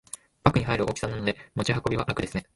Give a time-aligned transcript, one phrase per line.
[0.43, 2.43] バッグに入る大きさなので持ち運びは楽ですね